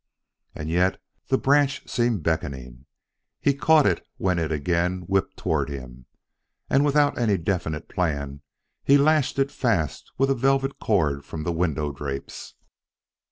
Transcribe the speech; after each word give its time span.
And 0.55 0.67
yet 0.71 0.99
the 1.27 1.37
branch 1.37 1.87
seemed 1.87 2.23
beckoning. 2.23 2.87
He 3.39 3.53
caught 3.53 3.85
it 3.85 4.03
when 4.17 4.39
again 4.39 5.03
it 5.03 5.09
whipped 5.11 5.37
toward 5.37 5.69
him, 5.69 6.07
and, 6.71 6.83
without 6.83 7.19
any 7.19 7.37
definite 7.37 7.87
plan, 7.87 8.41
he 8.83 8.97
lashed 8.97 9.37
it 9.37 9.51
fast 9.51 10.11
with 10.17 10.31
a 10.31 10.33
velvet 10.33 10.79
cord 10.79 11.23
from 11.23 11.43
the 11.43 11.51
window 11.51 11.91
drapes. 11.91 12.55